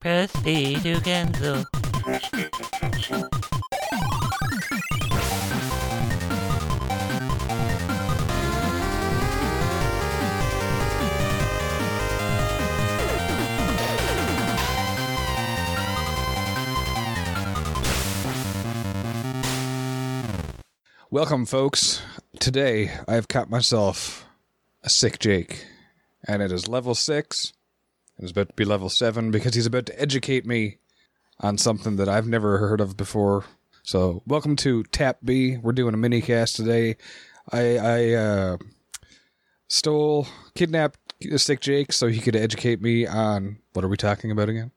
[0.00, 1.64] Press B to cancel.
[21.10, 22.02] Welcome, folks.
[22.38, 24.24] Today I have caught myself
[24.84, 25.66] a sick Jake,
[26.28, 27.52] and it is level six.
[28.18, 30.78] It is about to be level seven because he's about to educate me
[31.38, 33.44] on something that I've never heard of before.
[33.84, 35.56] So, welcome to Tap B.
[35.56, 36.96] We're doing a mini cast today.
[37.52, 38.56] I, I uh,
[39.68, 40.98] stole, kidnapped
[41.36, 44.72] Stick Jake so he could educate me on what are we talking about again?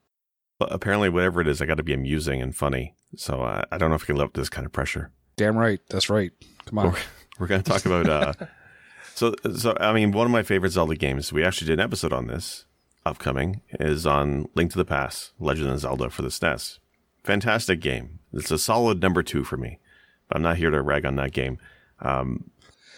[0.59, 2.95] But apparently, whatever it is, I got to be amusing and funny.
[3.15, 5.11] So uh, I don't know if I can live up to this kind of pressure.
[5.35, 5.79] Damn right.
[5.89, 6.31] That's right.
[6.67, 6.91] Come on.
[6.91, 6.99] We're,
[7.39, 8.07] we're going to talk about.
[8.07, 8.45] Uh,
[9.15, 11.33] so, so I mean, one of my favorite Zelda games.
[11.33, 12.65] We actually did an episode on this.
[13.05, 16.79] Upcoming is on Link to the Past, Legend of Zelda for the SNES.
[17.23, 18.19] Fantastic game.
[18.33, 19.79] It's a solid number two for me.
[20.27, 21.57] But I'm not here to rag on that game.
[21.99, 22.51] Um,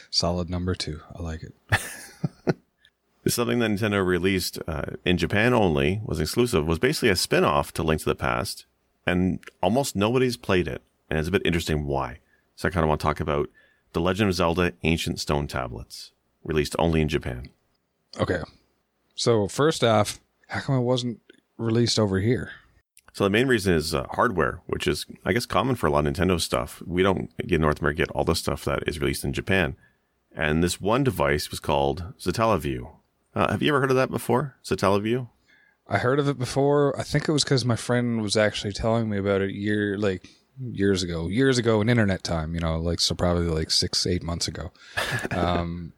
[0.09, 0.99] Solid number two.
[1.15, 1.53] I like it.
[3.25, 7.45] It's something that Nintendo released uh, in Japan only, was exclusive, was basically a spin
[7.45, 8.65] off to Link to the Past,
[9.07, 10.81] and almost nobody's played it.
[11.09, 12.19] And it's a bit interesting why.
[12.55, 13.49] So I kind of want to talk about
[13.93, 16.11] The Legend of Zelda Ancient Stone Tablets,
[16.43, 17.49] released only in Japan.
[18.19, 18.41] Okay.
[19.15, 21.19] So, first off, how come it wasn't
[21.57, 22.51] released over here?
[23.13, 26.07] So the main reason is uh, hardware, which is, I guess, common for a lot
[26.07, 26.81] of Nintendo stuff.
[26.85, 29.75] We don't get North America get all the stuff that is released in Japan.
[30.35, 32.89] And this one device was called Satellaview.
[33.35, 34.55] Uh, have you ever heard of that before?
[34.63, 35.29] Satellaview?
[35.87, 36.99] I heard of it before.
[36.99, 40.27] I think it was because my friend was actually telling me about it year like
[40.59, 42.55] years ago, years ago in internet time.
[42.55, 44.71] You know, like so probably like six, eight months ago.
[45.31, 45.93] Um,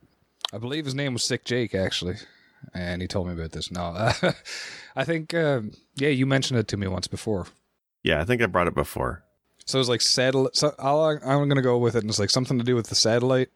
[0.54, 2.16] I believe his name was Sick Jake actually,
[2.74, 3.72] and he told me about this.
[3.72, 3.94] No,
[4.96, 7.48] I think um, yeah, you mentioned it to me once before.
[8.04, 9.24] Yeah, I think I brought it before.
[9.66, 10.56] So it was like satellite.
[10.56, 12.04] So I'll, I'm going to go with it.
[12.04, 13.50] And it's like something to do with the satellite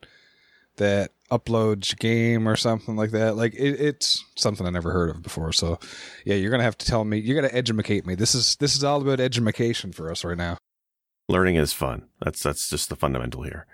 [0.77, 3.35] that uploads game or something like that.
[3.35, 5.53] Like it, it's something I never heard of before.
[5.53, 5.77] So
[6.25, 7.19] yeah, you're gonna have to tell me.
[7.19, 8.15] You're gonna educate me.
[8.15, 10.57] This is this is all about education for us right now.
[11.27, 12.07] learning is fun.
[12.21, 13.67] That's that's just the fundamental here.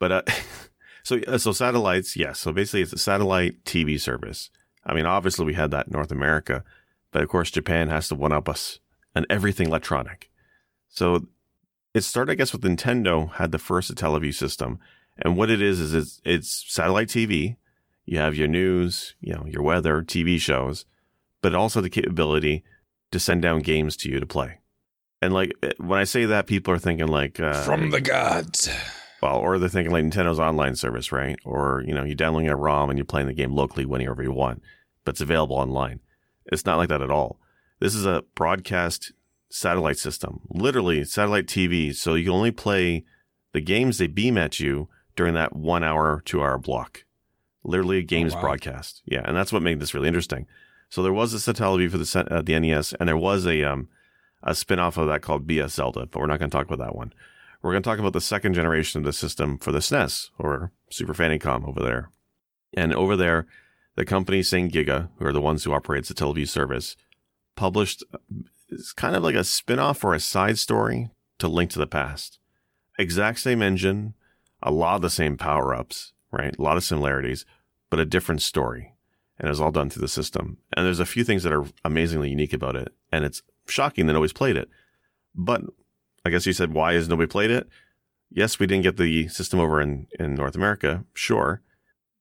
[0.00, 0.22] But uh,
[1.04, 2.40] so uh, so satellites, yes.
[2.40, 4.50] So basically, it's a satellite TV service.
[4.88, 6.64] I mean, obviously, we had that in North America,
[7.12, 8.80] but of course, Japan has to one up us
[9.14, 10.30] on everything electronic.
[10.88, 11.26] So
[11.94, 14.78] it started, I guess, with Nintendo had the first Teleview system,
[15.18, 17.56] and what it is is it's, it's satellite TV.
[18.06, 20.86] You have your news, you know, your weather, TV shows,
[21.42, 22.64] but also the capability
[23.10, 24.58] to send down games to you to play.
[25.20, 28.70] And like eh, when I say that, people are thinking like uh, From the gods.
[29.20, 31.38] well, or they're thinking like Nintendo's online service, right?
[31.44, 34.32] Or you know, you're downloading a ROM and you're playing the game locally whenever you
[34.32, 34.62] want,
[35.08, 36.00] but it's available online.
[36.52, 37.40] It's not like that at all.
[37.80, 39.12] This is a broadcast
[39.48, 41.94] satellite system, literally satellite TV.
[41.94, 43.06] So you can only play
[43.54, 47.04] the games they beam at you during that one hour, two hour block.
[47.64, 48.42] Literally a games wow.
[48.42, 49.00] broadcast.
[49.06, 50.46] Yeah, and that's what made this really interesting.
[50.90, 53.88] So there was a Satellaview for the uh, the NES, and there was a um,
[54.42, 56.84] a spin off of that called BS Zelda, but we're not going to talk about
[56.84, 57.14] that one.
[57.62, 60.70] We're going to talk about the second generation of the system for the SNES or
[60.90, 62.10] Super Famicom over there.
[62.74, 63.46] And over there,
[63.98, 64.72] the company St.
[64.72, 66.96] Giga, who are the ones who operates the Teleview service,
[67.56, 68.04] published
[68.68, 71.10] it's kind of like a spin off or a side story
[71.40, 72.38] to Link to the Past.
[72.96, 74.14] Exact same engine,
[74.62, 76.56] a lot of the same power ups, right?
[76.56, 77.44] A lot of similarities,
[77.90, 78.94] but a different story.
[79.36, 80.58] And it was all done through the system.
[80.76, 82.94] And there's a few things that are amazingly unique about it.
[83.10, 84.68] And it's shocking that nobody's played it.
[85.34, 85.62] But
[86.24, 87.68] I guess you said, why has nobody played it?
[88.30, 91.62] Yes, we didn't get the system over in, in North America, sure.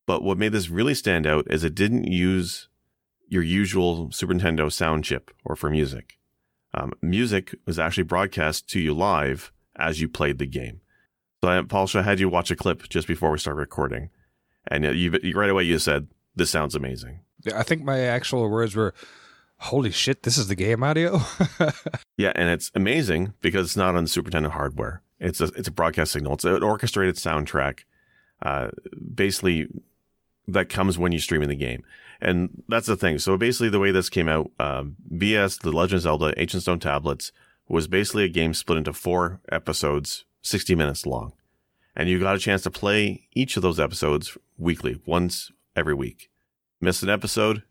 [0.07, 2.69] But what made this really stand out is it didn't use
[3.27, 6.17] your usual Super Nintendo sound chip or for music.
[6.73, 10.81] Um, music was actually broadcast to you live as you played the game.
[11.43, 14.09] So, I, Paul, I had you watch a clip just before we started recording.
[14.67, 17.19] And you, you right away you said, this sounds amazing.
[17.53, 18.93] I think my actual words were,
[19.57, 21.21] "Holy shit, this is the game audio."
[22.17, 25.03] Yeah, and it's amazing because it's not on the Super Nintendo hardware.
[25.19, 26.33] It's a it's a broadcast signal.
[26.33, 27.81] It's an orchestrated soundtrack,
[28.41, 28.69] uh,
[29.13, 29.67] basically
[30.47, 31.83] that comes when you stream in the game,
[32.21, 33.19] and that's the thing.
[33.19, 37.31] So basically, the way this came out, BS The Legend of Zelda Ancient Stone Tablets
[37.67, 41.33] was basically a game split into four episodes, sixty minutes long,
[41.95, 46.29] and you got a chance to play each of those episodes weekly, once every week.
[46.79, 47.63] Miss an episode,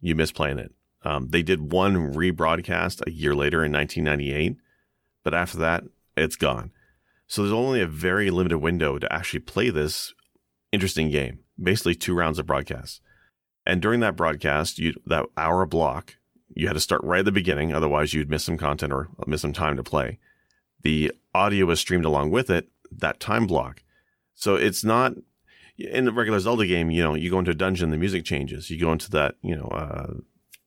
[0.00, 0.72] you miss playing it.
[1.04, 4.56] Um, they did one rebroadcast a year later in 1998,
[5.24, 5.84] but after that,
[6.16, 6.70] it's gone.
[7.26, 10.14] So there's only a very limited window to actually play this
[10.72, 11.40] interesting game.
[11.62, 13.00] Basically, two rounds of broadcasts,
[13.66, 16.16] and during that broadcast, you that hour block,
[16.54, 19.42] you had to start right at the beginning, otherwise you'd miss some content or miss
[19.42, 20.18] some time to play.
[20.82, 23.82] The audio was streamed along with it, that time block.
[24.34, 25.14] So it's not
[25.78, 28.70] in the regular Zelda game, you know, you go into a dungeon, the music changes.
[28.70, 30.14] You go into that, you know, uh,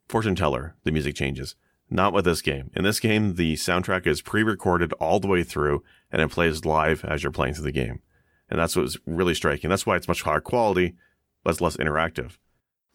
[0.07, 1.55] fortune teller, the music changes.
[1.89, 2.71] Not with this game.
[2.75, 7.05] In this game, the soundtrack is pre-recorded all the way through and it plays live
[7.05, 8.01] as you're playing through the game.
[8.49, 9.69] And that's what's really striking.
[9.69, 10.95] That's why it's much higher quality,
[11.43, 12.37] but it's less interactive.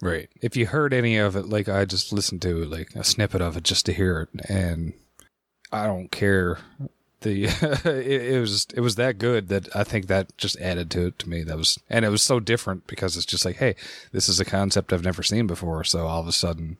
[0.02, 0.30] Right.
[0.40, 3.56] If you heard any of it, like I just listened to like a snippet of
[3.56, 4.94] it just to hear it, and
[5.72, 6.58] I don't care.
[7.20, 7.44] The
[7.84, 11.18] it, it was it was that good that I think that just added to it
[11.18, 11.42] to me.
[11.42, 13.74] That was and it was so different because it's just like, hey,
[14.12, 15.84] this is a concept I've never seen before.
[15.84, 16.78] So all of a sudden,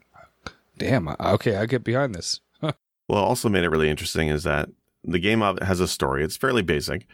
[0.79, 2.41] damn, okay, I get behind this.
[2.63, 2.75] well,
[3.11, 4.71] also made it really interesting is that
[5.05, 6.25] the game has a story.
[6.25, 7.07] It's fairly basic,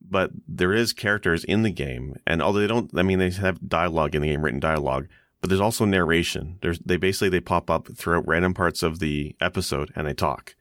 [0.00, 3.68] but there is characters in the game, and although they don't, I mean, they have
[3.68, 5.08] dialogue in the game, written dialogue
[5.40, 6.58] but there's also narration.
[6.60, 10.54] There's they basically they pop up throughout random parts of the episode and they talk.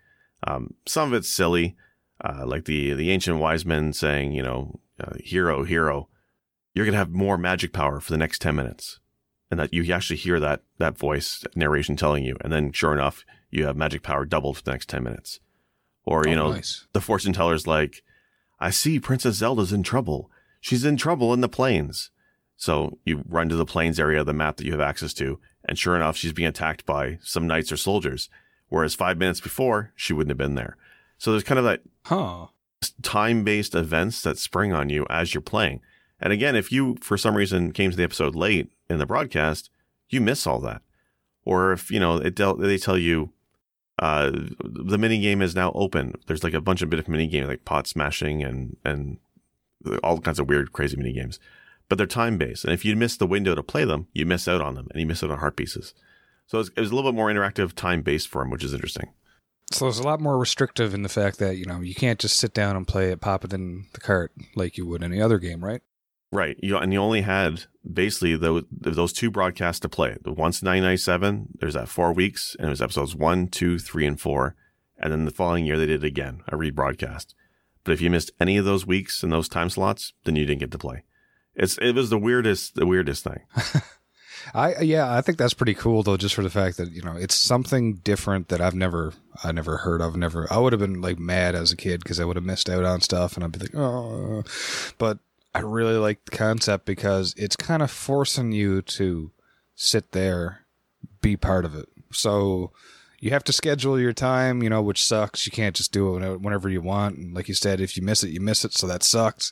[0.48, 1.76] Um, some of it's silly,
[2.24, 6.08] uh, like the the ancient wise men saying, you know, uh, hero, hero,
[6.74, 9.00] you're gonna have more magic power for the next ten minutes,
[9.52, 13.26] and that you actually hear that that voice narration telling you, and then sure enough,
[13.50, 15.42] you have magic power doubled for the next ten minutes.
[16.06, 16.88] Or you oh, know, nice.
[16.94, 18.02] the fortune teller's like,
[18.60, 20.30] I see Princess Zelda's in trouble.
[20.62, 22.12] She's in trouble in the plains
[22.60, 25.40] so you run to the plains area of the map that you have access to,
[25.64, 28.30] and sure enough, she's being attacked by some knights or soldiers.
[28.68, 30.76] Whereas five minutes before, she wouldn't have been there.
[31.18, 32.48] So there's kind of that huh.
[33.02, 35.80] time based events that spring on you as you're playing.
[36.20, 39.70] And again, if you, for some reason, came to the episode late in the broadcast,
[40.10, 40.82] you miss all that.
[41.46, 43.32] Or if, you know, it they tell you,
[44.00, 44.32] uh,
[44.64, 46.16] the mini game is now open.
[46.28, 49.18] There's like a bunch of bit of mini games like pot smashing and, and
[50.04, 51.40] all kinds of weird, crazy mini games
[51.90, 52.64] but they're time based.
[52.64, 55.02] And if you miss the window to play them, you miss out on them and
[55.02, 55.94] you miss out on heart pieces.
[56.46, 58.64] So it was, it was a little bit more interactive, time based for them, which
[58.64, 59.12] is interesting.
[59.72, 62.38] So it's a lot more restrictive in the fact that, you know, you can't just
[62.38, 65.38] sit down and play it, pop it in the cart like you would any other
[65.38, 65.82] game, right?
[66.32, 66.58] Right.
[66.62, 70.18] You, and you only had basically those, those two broadcasts to play.
[70.22, 74.20] The once 997, there's that four weeks, and it was episodes one, two, three, and
[74.20, 74.56] four.
[74.98, 77.34] And then the following year, they did it again, a rebroadcast.
[77.84, 80.60] But if you missed any of those weeks and those time slots, then you didn't
[80.60, 81.04] get to play.
[81.56, 83.40] It's it was the weirdest the weirdest thing.
[84.54, 87.16] I yeah, I think that's pretty cool though, just for the fact that you know
[87.16, 90.16] it's something different that I've never I never heard of.
[90.16, 92.70] Never I would have been like mad as a kid because I would have missed
[92.70, 94.44] out on stuff, and I'd be like, oh.
[94.98, 95.20] But
[95.54, 99.32] I really like the concept because it's kind of forcing you to
[99.76, 100.66] sit there,
[101.22, 101.90] be part of it.
[102.12, 102.72] So
[103.20, 105.46] you have to schedule your time, you know, which sucks.
[105.46, 107.18] You can't just do it whenever you want.
[107.18, 108.74] And like you said, if you miss it, you miss it.
[108.74, 109.52] So that sucks.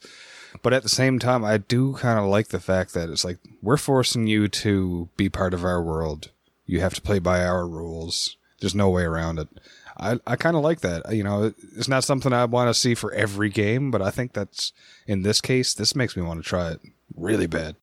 [0.61, 3.37] But at the same time, I do kind of like the fact that it's like
[3.61, 6.31] we're forcing you to be part of our world.
[6.65, 8.37] You have to play by our rules.
[8.59, 9.47] There's no way around it.
[9.99, 11.13] I, I kind of like that.
[11.13, 14.33] You know, it's not something I want to see for every game, but I think
[14.33, 14.71] that's
[15.07, 16.81] in this case, this makes me want to try it
[17.15, 17.75] really bad.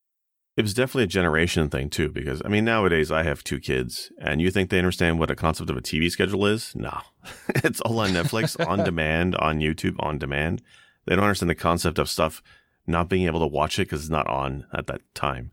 [0.57, 4.13] It was definitely a generation thing too, because I mean, nowadays I have two kids,
[4.19, 6.75] and you think they understand what a concept of a TV schedule is?
[6.77, 7.01] No,
[7.57, 10.63] it's all on Netflix, on demand, on YouTube, on demand.
[11.07, 12.43] They don't understand the concept of stuff
[12.87, 15.51] not being able to watch it because it's not on at that time.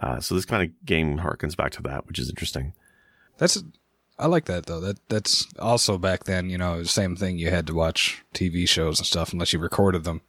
[0.00, 2.74] Uh, so this kind of game harkens back to that, which is interesting.
[3.38, 3.62] That's
[4.18, 4.80] I like that though.
[4.80, 6.50] That that's also back then.
[6.50, 7.38] You know, same thing.
[7.38, 10.22] You had to watch TV shows and stuff unless you recorded them.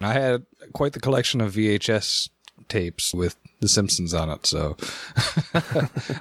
[0.00, 2.28] And I had quite the collection of VHS
[2.68, 4.46] tapes with The Simpsons on it.
[4.46, 4.76] So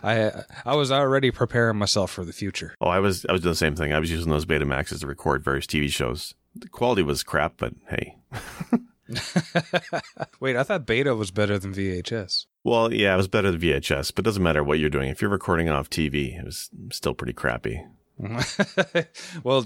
[0.04, 2.76] I I was already preparing myself for the future.
[2.82, 3.94] Oh, I was I was doing the same thing.
[3.94, 6.34] I was using those Betamaxes to record various TV shows.
[6.56, 8.18] The quality was crap, but hey.
[10.40, 12.46] Wait, I thought beta was better than VHS.
[12.64, 15.10] Well, yeah, it was better than VHS, but it doesn't matter what you're doing.
[15.10, 17.84] If you're recording off TV, it was still pretty crappy.
[19.44, 19.66] well,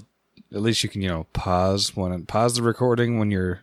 [0.53, 3.61] at least you can, you know, pause when pause the recording when you're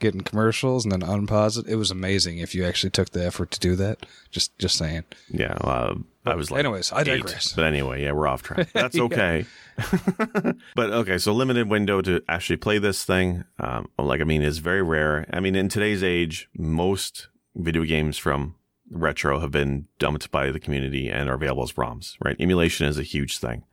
[0.00, 1.68] getting commercials and then unpause it.
[1.68, 4.06] It was amazing if you actually took the effort to do that.
[4.30, 5.04] Just just saying.
[5.28, 5.94] Yeah, uh,
[6.24, 7.52] I was like, anyways, I digress.
[7.52, 7.56] Eight.
[7.56, 8.70] But anyway, yeah, we're off track.
[8.74, 9.44] That's okay.
[10.74, 13.44] but okay, so limited window to actually play this thing.
[13.58, 15.26] Um, like I mean, is very rare.
[15.32, 18.54] I mean, in today's age, most video games from
[18.90, 22.16] retro have been dumped by the community and are available as ROMs.
[22.22, 23.64] Right, emulation is a huge thing.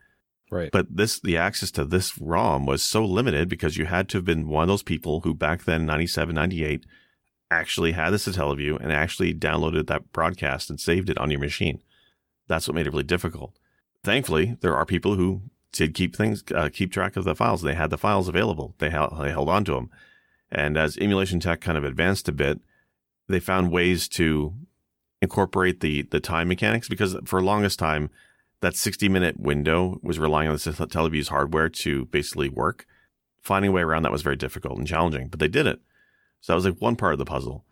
[0.50, 0.72] Right.
[0.72, 4.26] But this, the access to this ROM was so limited because you had to have
[4.26, 6.86] been one of those people who back then, 97, 98,
[7.52, 11.82] actually had this Satellaview and actually downloaded that broadcast and saved it on your machine.
[12.48, 13.58] That's what made it really difficult.
[14.04, 15.42] Thankfully, there are people who
[15.74, 17.62] did keep things, uh, keep track of the files.
[17.62, 18.74] They had the files available.
[18.78, 19.90] They, held, they held on to them.
[20.50, 22.62] And as emulation tech kind of advanced a bit,
[23.28, 24.54] they found ways to
[25.22, 28.10] incorporate the, the time mechanics because for the longest time,
[28.62, 32.86] that 60 minute window was relying on the Satellaview's hardware to basically work.
[33.42, 35.80] Finding a way around that was very difficult and challenging, but they did it.
[36.42, 37.66] So that was like one part of the puzzle.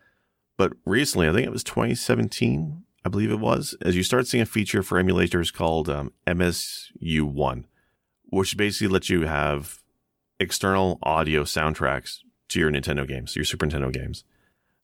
[0.58, 4.42] But recently, I think it was 2017, I believe it was, as you start seeing
[4.42, 7.66] a feature for emulators called um, MSU1,
[8.30, 9.80] which basically lets you have
[10.40, 14.24] external audio soundtracks to your Nintendo games, your Super Nintendo games.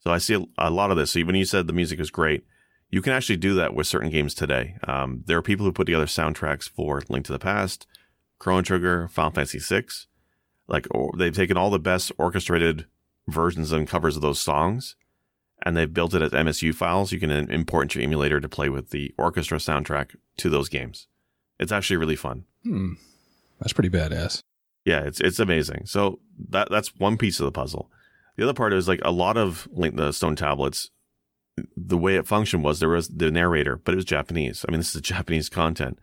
[0.02, 1.12] So I see a, lot of this.
[1.12, 2.44] So when you said the music is great,
[2.90, 4.76] you can actually do that with certain games today.
[4.88, 7.88] Um, there are people who put together soundtracks for Link to the Past,
[8.40, 9.86] Chrono Trigger, Final Fantasy VI.
[10.68, 12.86] Like they've taken all the best orchestrated
[13.28, 14.96] versions and covers of those songs,
[15.64, 17.12] and they've built it as MSU files.
[17.12, 21.08] You can import into your emulator to play with the orchestra soundtrack to those games.
[21.60, 22.46] It's actually really fun.
[22.64, 22.94] Hmm.
[23.60, 24.42] That's pretty badass.
[24.86, 25.86] Yeah, it's it's amazing.
[25.86, 27.92] So that that's one piece of the puzzle.
[28.38, 30.90] The other part is like a lot of like the Stone Tablets.
[31.76, 34.66] The way it functioned was there was the narrator, but it was Japanese.
[34.68, 36.00] I mean, this is Japanese content.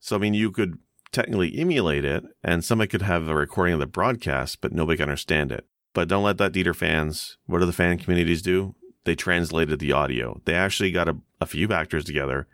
[0.00, 0.78] So I mean, you could
[1.12, 5.08] technically emulate it, and somebody could have a recording of the broadcast, but nobody can
[5.08, 5.66] understand it.
[5.94, 7.38] But don't let that deter fans.
[7.46, 8.74] What do the fan communities do?
[9.04, 10.40] They translated the audio.
[10.44, 12.46] They actually got a, a few actors together.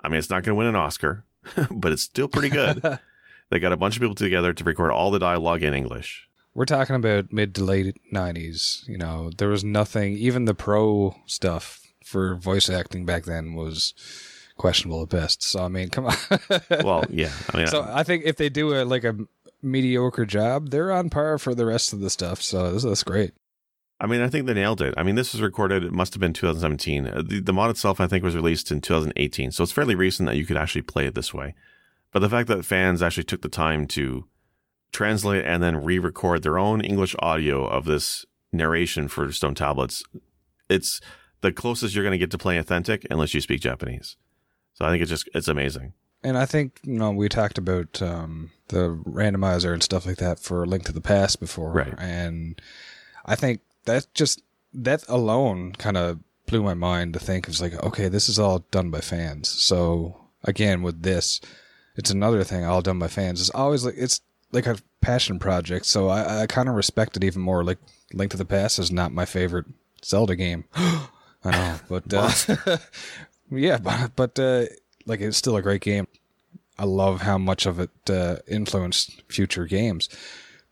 [0.00, 1.24] I mean, it's not going to win an Oscar,
[1.70, 2.98] but it's still pretty good.
[3.50, 6.28] They got a bunch of people together to record all the dialogue in English.
[6.54, 8.86] We're talking about mid to late 90s.
[8.88, 13.92] You know, there was nothing, even the pro stuff for voice acting back then was
[14.56, 15.42] questionable at best.
[15.42, 16.16] So, I mean, come on.
[16.84, 17.32] well, yeah.
[17.52, 19.16] I mean, so I, I think if they do a, like a
[19.62, 22.40] mediocre job, they're on par for the rest of the stuff.
[22.40, 23.32] So this, that's great.
[24.00, 24.94] I mean, I think they nailed it.
[24.96, 27.06] I mean, this was recorded, it must have been 2017.
[27.06, 29.52] Uh, the, the mod itself, I think, was released in 2018.
[29.52, 31.54] So it's fairly recent that you could actually play it this way.
[32.12, 34.26] But the fact that fans actually took the time to
[34.94, 40.04] translate and then re-record their own English audio of this narration for Stone Tablets,
[40.70, 41.00] it's
[41.40, 44.16] the closest you're going to get to playing authentic unless you speak Japanese.
[44.74, 45.92] So I think it's just it's amazing.
[46.22, 50.38] And I think you know we talked about um, the randomizer and stuff like that
[50.38, 51.94] for Link to the Past before, right?
[51.98, 52.60] And
[53.26, 57.60] I think that just that alone kind of blew my mind to think of it's
[57.60, 59.48] like okay, this is all done by fans.
[59.48, 61.40] So again, with this,
[61.96, 63.40] it's another thing all done by fans.
[63.40, 64.20] It's always like it's
[64.54, 67.64] like a passion project, so I, I kind of respect it even more.
[67.64, 67.78] Like
[68.12, 69.66] Link to the Past is not my favorite
[70.04, 70.64] Zelda game.
[70.76, 72.78] I know, but uh,
[73.50, 74.64] yeah, but but uh,
[75.04, 76.06] like it's still a great game.
[76.78, 80.08] I love how much of it uh, influenced future games,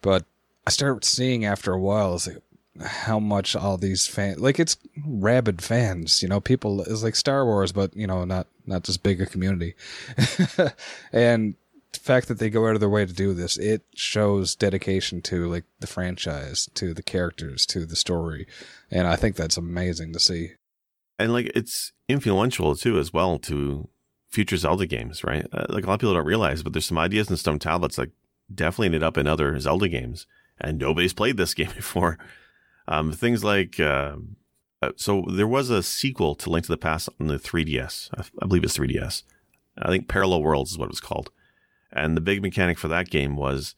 [0.01, 0.25] but
[0.67, 2.39] I started seeing after a while is like
[2.81, 7.45] how much all these fans like it's rabid fans you know people it's like star
[7.45, 9.75] wars but you know not not as big a community
[11.13, 11.55] and
[11.99, 15.49] fact that they go out of their way to do this it shows dedication to
[15.49, 18.47] like the franchise to the characters to the story
[18.91, 20.53] and i think that's amazing to see
[21.19, 23.89] and like it's influential too as well to
[24.31, 26.99] future zelda games right uh, like a lot of people don't realize but there's some
[26.99, 28.11] ideas in stone tablets like
[28.53, 30.27] definitely ended up in other zelda games
[30.61, 32.19] and nobody's played this game before
[32.89, 34.17] um, things like, uh,
[34.81, 38.11] uh, so there was a sequel to Link to the Past on the 3DS.
[38.17, 39.23] I, I believe it's 3DS.
[39.79, 41.31] I think Parallel Worlds is what it was called.
[41.93, 43.75] And the big mechanic for that game was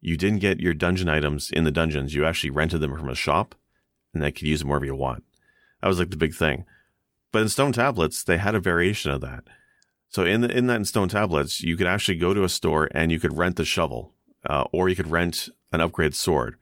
[0.00, 2.14] you didn't get your dungeon items in the dungeons.
[2.14, 3.54] You actually rented them from a shop
[4.12, 5.24] and they could use them wherever you want.
[5.80, 6.64] That was like the big thing.
[7.32, 9.44] But in Stone Tablets, they had a variation of that.
[10.08, 12.88] So in the, in that in Stone Tablets, you could actually go to a store
[12.92, 14.12] and you could rent the shovel,
[14.48, 16.56] uh, or you could rent an upgraded sword,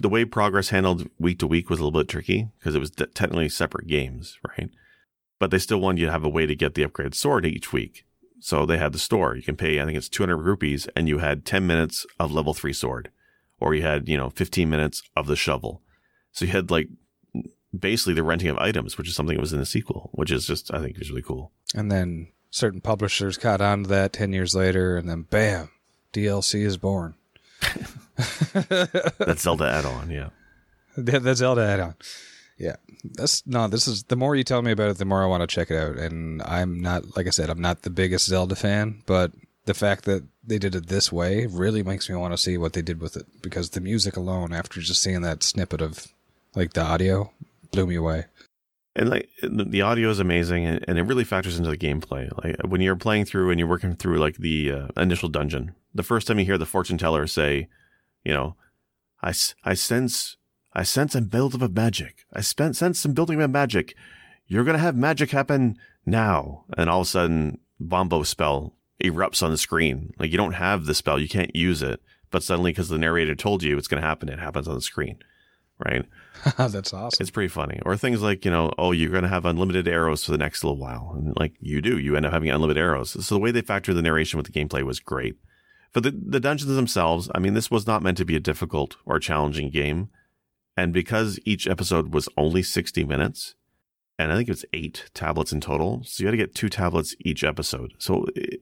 [0.00, 2.90] the way progress handled week to week was a little bit tricky because it was
[2.90, 4.70] technically separate games, right?
[5.38, 7.72] But they still wanted you to have a way to get the upgraded sword each
[7.72, 8.04] week.
[8.44, 9.34] So they had the store.
[9.34, 12.52] You can pay, I think it's 200 rupees, and you had 10 minutes of level
[12.52, 13.10] three sword,
[13.58, 15.80] or you had, you know, 15 minutes of the shovel.
[16.30, 16.88] So you had like
[17.74, 20.46] basically the renting of items, which is something that was in the sequel, which is
[20.46, 21.52] just, I think, is really cool.
[21.74, 25.70] And then certain publishers caught on to that 10 years later, and then bam,
[26.12, 27.14] DLC is born.
[27.62, 30.28] that Zelda add-on, yeah.
[30.98, 31.94] That, that Zelda add-on.
[32.56, 33.66] Yeah, that's no.
[33.66, 35.70] This is the more you tell me about it, the more I want to check
[35.70, 35.96] it out.
[35.96, 39.32] And I'm not, like I said, I'm not the biggest Zelda fan, but
[39.64, 42.74] the fact that they did it this way really makes me want to see what
[42.74, 46.08] they did with it because the music alone, after just seeing that snippet of
[46.54, 47.32] like the audio,
[47.72, 48.26] blew me away.
[48.96, 52.30] And like the audio is amazing, and, it really factors into the gameplay.
[52.44, 56.04] Like when you're playing through and you're working through like the uh, initial dungeon, the
[56.04, 57.68] first time you hear the fortune teller say,
[58.24, 58.54] you know,
[59.20, 59.32] I,
[59.64, 60.36] I sense,
[60.74, 62.26] I sense a build of magic.
[62.32, 63.94] I spent, sense some building of magic.
[64.46, 66.64] You're going to have magic happen now.
[66.76, 70.12] And all of a sudden, Bombos spell erupts on the screen.
[70.18, 71.18] Like you don't have the spell.
[71.18, 72.00] You can't use it.
[72.30, 74.80] But suddenly, because the narrator told you it's going to happen, it happens on the
[74.80, 75.18] screen.
[75.78, 76.04] right?
[76.56, 77.18] That's awesome.
[77.20, 77.80] It's pretty funny.
[77.86, 80.64] Or things like, you know, oh, you're going to have unlimited arrows for the next
[80.64, 81.14] little while.
[81.16, 83.10] And like you do, you end up having unlimited arrows.
[83.24, 85.36] So the way they factored the narration with the gameplay was great.
[85.92, 88.96] For the, the dungeons themselves, I mean, this was not meant to be a difficult
[89.06, 90.08] or challenging game.
[90.76, 93.54] And because each episode was only 60 minutes,
[94.18, 96.68] and I think it was eight tablets in total, so you had to get two
[96.68, 97.94] tablets each episode.
[97.98, 98.60] So it,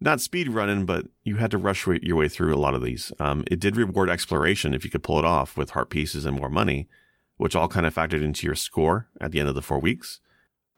[0.00, 3.12] not speed running, but you had to rush your way through a lot of these.
[3.18, 6.36] Um, it did reward exploration if you could pull it off with heart pieces and
[6.38, 6.88] more money,
[7.36, 10.20] which all kind of factored into your score at the end of the four weeks.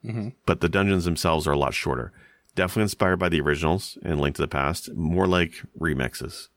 [0.04, 0.28] Mm-hmm.
[0.46, 2.12] But the dungeons themselves are a lot shorter.
[2.54, 6.48] Definitely inspired by the originals and Link to the Past, more like remixes.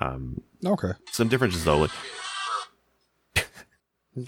[0.00, 0.92] Um, Okay.
[1.10, 1.78] some differences though.
[1.78, 1.90] Like,
[4.14, 4.26] we'll,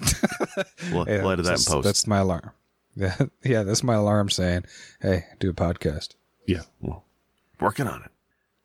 [1.08, 1.84] Yeah, we'll that in that's, post.
[1.84, 2.50] that's my alarm.
[2.96, 4.66] Yeah, yeah, that's my alarm saying,
[5.00, 6.14] "Hey, do a podcast."
[6.46, 7.04] Yeah, well,
[7.58, 8.04] working on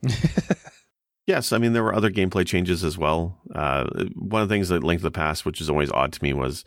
[0.04, 0.58] it.
[1.26, 3.40] yes, I mean there were other gameplay changes as well.
[3.56, 3.86] Uh,
[4.16, 6.34] one of the things that Link to the Past, which is always odd to me,
[6.34, 6.64] was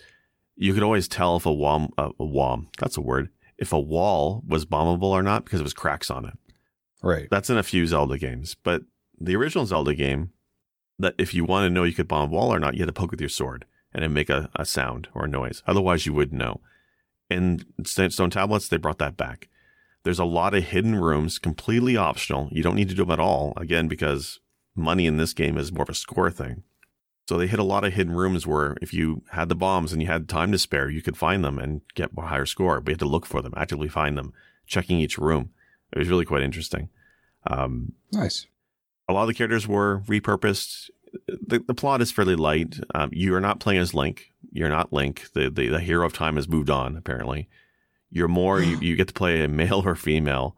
[0.56, 3.28] you could always tell if a wall, uh, a wall, that's a word,
[3.58, 6.34] if a wall was bombable or not because it was cracks on it.
[7.00, 7.28] Right.
[7.30, 8.82] That's in a few Zelda games, but
[9.20, 10.32] the original Zelda game,
[10.98, 12.88] that if you want to know you could bomb a wall or not, you had
[12.88, 15.62] to poke with your sword and then make a, a sound or a noise.
[15.66, 16.60] Otherwise, you wouldn't know.
[17.30, 19.48] In Stone Tablets, they brought that back.
[20.04, 22.48] There's a lot of hidden rooms, completely optional.
[22.52, 24.40] You don't need to do them at all, again, because
[24.74, 26.64] money in this game is more of a score thing.
[27.28, 30.02] So they hit a lot of hidden rooms where if you had the bombs and
[30.02, 32.80] you had time to spare, you could find them and get a higher score.
[32.80, 34.32] But you had to look for them, actively find them,
[34.66, 35.50] checking each room.
[35.92, 36.88] It was really quite interesting.
[37.46, 38.46] Um, Nice.
[39.08, 40.90] a lot of the characters were repurposed.
[41.44, 42.78] The, the plot is fairly light.
[42.94, 44.32] Um, you are not playing as Link.
[44.52, 45.30] You're not Link.
[45.34, 47.48] The, the, the hero of time has moved on, apparently.
[48.10, 50.56] You're more, you, you get to play a male or female.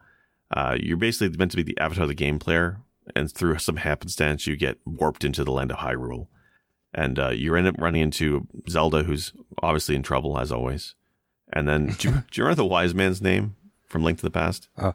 [0.50, 2.80] Uh, you're basically meant to be the avatar of the game player.
[3.14, 6.26] And through some happenstance, you get warped into the land of Hyrule.
[6.92, 10.94] And uh, you end up running into Zelda, who's obviously in trouble, as always.
[11.52, 14.30] And then, do you, do you remember the wise man's name from Link to the
[14.30, 14.68] Past?
[14.78, 14.94] Oh,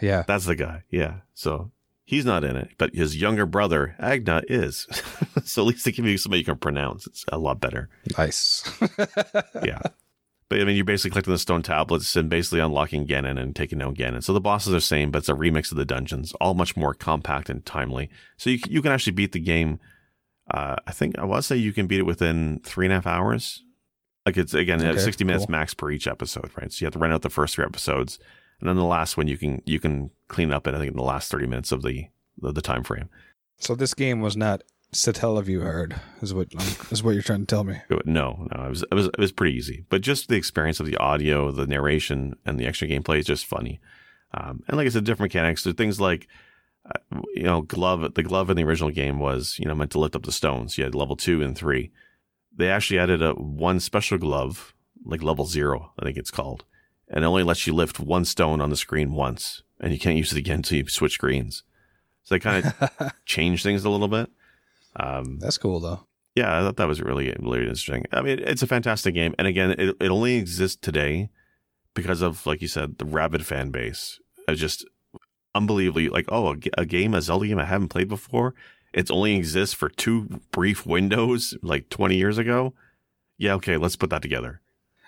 [0.00, 0.24] yeah.
[0.26, 0.84] That's the guy.
[0.90, 1.20] Yeah.
[1.34, 1.70] So
[2.10, 4.88] he's not in it, but his younger brother, Aginah, is.
[5.44, 7.06] so at least they give you somebody you can pronounce.
[7.06, 7.88] It's a lot better.
[8.18, 8.68] Nice.
[9.64, 9.80] Yeah.
[10.48, 13.78] But I mean, you're basically collecting the stone tablets and basically unlocking Ganon and taking
[13.78, 14.24] down Ganon.
[14.24, 16.76] So the bosses are the same, but it's a remix of the dungeons, all much
[16.76, 18.10] more compact and timely.
[18.36, 19.78] So you, you can actually beat the game.
[20.52, 22.96] Uh, I think I want to say you can beat it within three and a
[22.96, 23.62] half hours.
[24.26, 25.52] Like it's again Okay, 60 minutes cool.
[25.52, 26.72] max per each episode, right?
[26.72, 28.18] So you have to run out the first three episodes,
[28.60, 30.96] and then the last one you can you can clean up in I think in
[30.96, 32.06] the last 30 minutes of the
[32.38, 33.08] the, the time frame.
[33.58, 36.48] so this game was not Satellaview hard, is what
[36.90, 37.76] is what you're trying to tell me.
[38.04, 39.84] No, no, it was it was it was pretty easy.
[39.88, 43.46] But just the experience of the audio, the narration, and the extra gameplay is just
[43.46, 43.80] funny.
[44.34, 45.62] Um, and like I said, different mechanics.
[45.62, 46.26] There things like
[46.86, 48.14] uh, you know, glove.
[48.14, 50.76] The glove in the original game was you know meant to lift up the stones.
[50.76, 51.92] You had level two and three.
[52.56, 56.64] They actually added a one special glove, like level zero, I think it's called,
[57.10, 60.16] and it only lets you lift one stone on the screen once, and you can't
[60.16, 61.64] use it again until you switch screens.
[62.24, 64.30] So they kind of change things a little bit.
[64.96, 66.06] Um, That's cool though.
[66.34, 68.04] yeah, I thought that was really, really interesting.
[68.12, 69.34] I mean, it's a fantastic game.
[69.38, 71.30] And again, it, it only exists today
[71.94, 74.20] because of, like you said, the rabid fan base.
[74.48, 74.86] It's just
[75.54, 78.54] unbelievably like, oh, a game, a Zelda game I haven't played before.
[78.92, 82.74] It's only exists for two brief windows like 20 years ago.
[83.38, 84.60] Yeah, okay, let's put that together.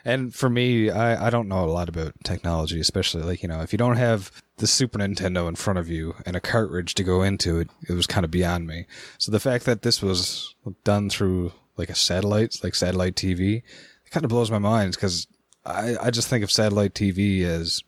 [0.05, 3.61] And for me, I, I don't know a lot about technology, especially like, you know,
[3.61, 7.05] if you don't have the Super Nintendo in front of you and a cartridge to
[7.05, 8.87] go into it, it was kind of beyond me.
[9.19, 14.11] So the fact that this was done through like a satellite, like satellite TV, it
[14.11, 15.27] kind of blows my mind because
[15.65, 17.83] I, I just think of satellite TV as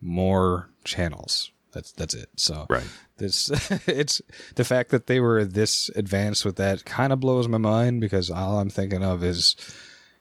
[0.00, 1.50] more channels.
[1.72, 2.28] That's that's it.
[2.36, 2.86] So Right.
[3.16, 3.50] this
[3.88, 4.20] it's
[4.54, 8.30] the fact that they were this advanced with that kind of blows my mind because
[8.30, 9.56] all I'm thinking of is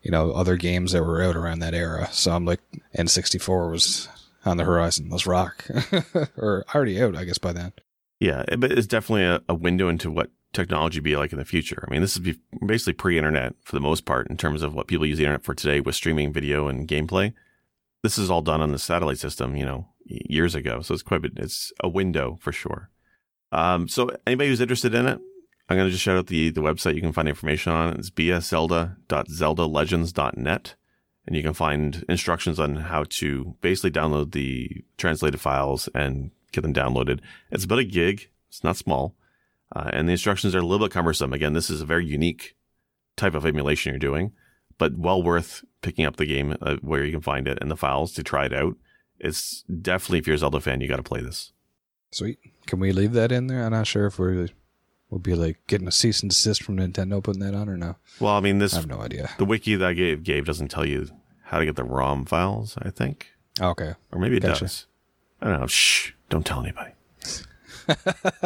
[0.04, 2.10] you know other games that were out around that era.
[2.12, 2.60] So I'm like
[2.98, 4.08] N64 was
[4.46, 5.10] on the horizon.
[5.10, 5.66] Let's rock,
[6.38, 7.74] or already out, I guess by then.
[8.20, 11.86] Yeah, but it's definitely a, a window into what technology be like in the future.
[11.88, 15.06] I mean, this is basically pre-internet for the most part in terms of what people
[15.06, 17.34] use the internet for today with streaming video and gameplay.
[18.04, 20.82] This is all done on the satellite system, you know, years ago.
[20.82, 22.90] So it's quite a it's a window for sure.
[23.52, 25.20] Um, so anybody who's interested in it,
[25.70, 27.94] I'm going to just shout out the, the website you can find information on.
[27.94, 30.76] It's bszelda.zeldalegends.net.
[31.26, 36.62] And you can find instructions on how to basically download the translated files and get
[36.62, 37.22] them downloaded.
[37.50, 38.30] It's about a gig.
[38.50, 39.16] It's not small.
[39.74, 41.32] Uh, and the instructions are a little bit cumbersome.
[41.32, 42.58] Again, this is a very unique
[43.16, 44.34] type of emulation you're doing,
[44.78, 47.78] but well worth picking up the game uh, where you can find it and the
[47.78, 48.76] files to try it out.
[49.20, 51.54] It's definitely, if you're a Zelda fan, you got to play this.
[52.12, 52.38] Sweet.
[52.68, 53.66] Can we leave that in there?
[53.66, 54.50] I'm not sure if we
[55.14, 57.98] We'll be like getting a cease and desist from Nintendo putting that on or no?
[58.20, 59.30] Well, I mean, this I have no idea.
[59.38, 61.08] the wiki that I gave gave doesn't tell you
[61.44, 62.76] how to get the ROM files.
[62.82, 63.28] I think,
[63.62, 63.94] Oh, okay.
[64.12, 64.62] or maybe it Gotcha.
[64.62, 64.88] does.
[65.40, 65.68] I don't know.
[65.68, 66.14] Shh!
[66.32, 66.94] Don't tell anybody.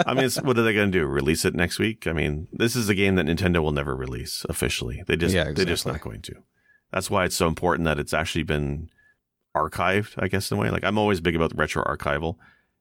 [0.06, 1.06] I mean, it's, what are they going to do?
[1.06, 2.06] Release it next week?
[2.06, 5.03] I mean, this is a game that Nintendo will never release officially.
[5.08, 5.63] They just Yeah, exactly.
[5.63, 6.36] they're just not going to.
[6.91, 8.89] That's why it's so important that it's actually been
[9.56, 10.15] archived.
[10.17, 12.36] I guess in a way, like I'm always big about retro archival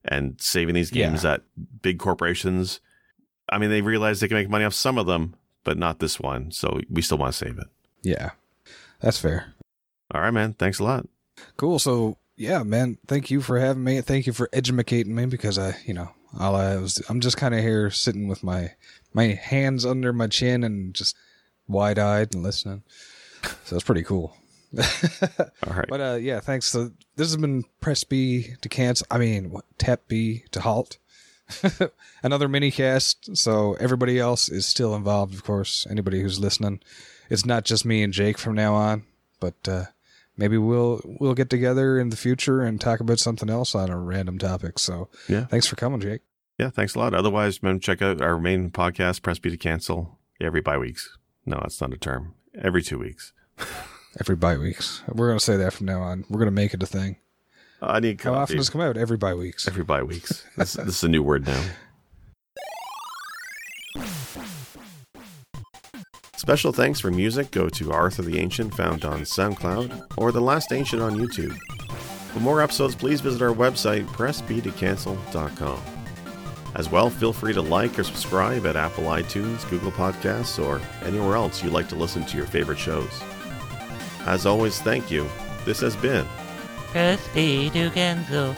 [0.05, 1.43] and saving these games that
[1.83, 2.81] big corporations.
[3.49, 6.19] I mean, they realize they can make money off some of them, but not this
[6.19, 6.51] one.
[6.51, 7.67] So we still want to save it.
[8.03, 8.31] Yeah,
[9.01, 9.55] that's fair.
[10.13, 10.55] All right, man.
[10.55, 11.07] Thanks a lot.
[11.57, 11.79] Cool.
[11.79, 14.01] So yeah, man, thank you for having me.
[14.01, 17.55] Thank you for educating me because I, you know, all I was, I'm just kind
[17.55, 18.73] of here sitting with my
[19.15, 21.17] my hands under my chin and just
[21.67, 22.83] wide eyed and listening.
[23.65, 24.37] So it's pretty cool.
[24.77, 25.87] All right.
[25.89, 26.67] But uh, yeah, thanks.
[26.67, 29.07] So this has been press B to cancel.
[29.11, 30.99] I mean, what, tap B to halt.
[32.23, 33.37] Another mini cast.
[33.37, 35.87] So everybody else is still involved, of course.
[35.91, 36.81] Anybody who's listening,
[37.31, 39.05] it's not just me and Jake from now on.
[39.41, 39.85] But uh,
[40.37, 43.99] maybe we'll we'll get together in the future and talk about something else on a
[43.99, 44.79] random topic.
[44.79, 45.45] So Yeah.
[45.47, 46.23] thanks for coming, Jake.
[46.59, 47.13] Yeah, thanks a lot.
[47.15, 51.19] Otherwise, man, check out our main podcast, Press B to Cancel, every bye weeks.
[51.45, 52.35] No, that's not a term.
[52.59, 53.33] Every two weeks.
[54.19, 55.03] Every bye weeks.
[55.09, 56.25] We're gonna say that from now on.
[56.31, 57.17] We're gonna make it a thing.
[57.83, 58.43] Uh, I need How coffee.
[58.43, 58.97] often does it come out?
[58.97, 59.69] Every bye weeks.
[59.69, 60.45] Every bye weeks.
[60.57, 61.63] This, this is a new word now.
[66.37, 70.73] Special thanks for music go to Arthur the Ancient, found on SoundCloud, or The Last
[70.73, 71.57] Ancient on YouTube.
[72.33, 75.83] For more episodes, please visit our website, pressbtocancel.com.
[76.75, 81.35] As well, feel free to like or subscribe at Apple iTunes, Google Podcasts, or anywhere
[81.37, 83.23] else you like to listen to your favorite shows.
[84.27, 85.27] As always, thank you.
[85.65, 86.27] This has been
[86.93, 88.55] Press B to cancel.